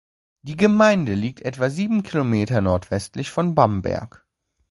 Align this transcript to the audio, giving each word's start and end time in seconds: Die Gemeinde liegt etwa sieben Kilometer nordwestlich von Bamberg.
Die 0.41 0.57
Gemeinde 0.57 1.13
liegt 1.13 1.41
etwa 1.43 1.69
sieben 1.69 2.01
Kilometer 2.01 2.59
nordwestlich 2.59 3.29
von 3.29 3.53
Bamberg. 3.53 4.25